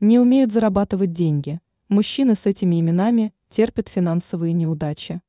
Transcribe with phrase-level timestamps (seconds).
[0.00, 1.60] не умеют зарабатывать деньги.
[1.88, 5.22] Мужчины с этими именами терпят финансовые неудачи.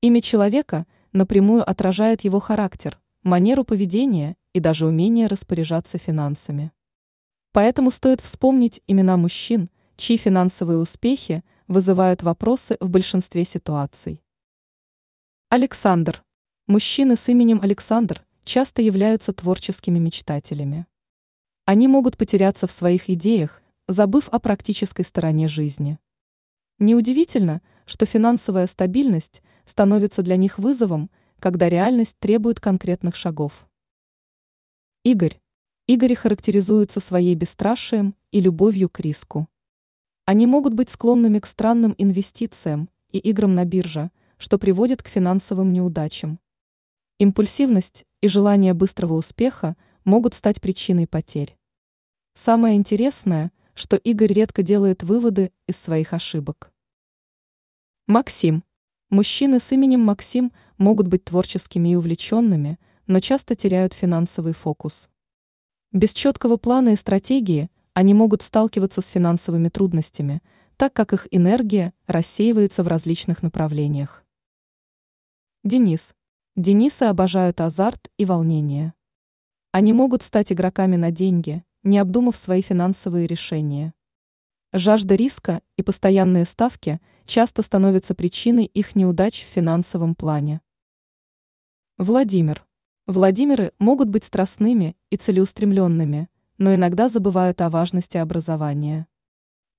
[0.00, 6.72] Имя человека напрямую отражает его характер, манеру поведения и даже умение распоряжаться финансами.
[7.52, 14.22] Поэтому стоит вспомнить имена мужчин, чьи финансовые успехи вызывают вопросы в большинстве ситуаций.
[15.48, 16.22] Александр.
[16.66, 20.86] Мужчины с именем Александр часто являются творческими мечтателями.
[21.64, 25.98] Они могут потеряться в своих идеях, забыв о практической стороне жизни.
[26.80, 31.08] Неудивительно, что финансовая стабильность становится для них вызовом,
[31.38, 33.68] когда реальность требует конкретных шагов.
[35.04, 35.40] Игорь.
[35.86, 39.48] Игорь характеризуются своей бесстрашием и любовью к риску.
[40.24, 45.72] Они могут быть склонными к странным инвестициям и играм на бирже, что приводит к финансовым
[45.72, 46.40] неудачам.
[47.18, 51.56] Импульсивность и желание быстрого успеха могут стать причиной потерь.
[52.34, 56.72] Самое интересное, что Игорь редко делает выводы из своих ошибок.
[58.06, 58.64] Максим.
[59.10, 65.08] Мужчины с именем Максим могут быть творческими и увлеченными, но часто теряют финансовый фокус.
[65.92, 70.42] Без четкого плана и стратегии они могут сталкиваться с финансовыми трудностями,
[70.76, 74.24] так как их энергия рассеивается в различных направлениях.
[75.62, 76.14] Денис.
[76.56, 78.94] Денисы обожают азарт и волнение.
[79.72, 83.94] Они могут стать игроками на деньги, не обдумав свои финансовые решения.
[84.70, 90.60] Жажда риска и постоянные ставки часто становятся причиной их неудач в финансовом плане.
[91.96, 92.66] Владимир.
[93.06, 96.28] Владимиры могут быть страстными и целеустремленными,
[96.58, 99.06] но иногда забывают о важности образования.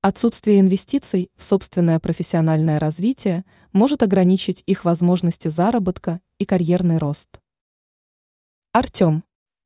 [0.02, 7.40] Отсутствие инвестиций в собственное профессиональное развитие может ограничить их возможности заработка и карьерный рост.
[8.72, 9.24] Артем.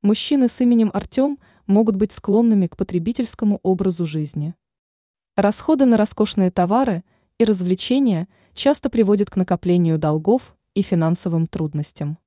[0.08, 4.56] Мужчины с именем Артем могут быть склонными к потребительскому образу жизни.
[5.36, 7.04] Расходы на роскошные товары
[7.38, 12.20] и развлечения часто приводят к накоплению долгов и финансовым трудностям.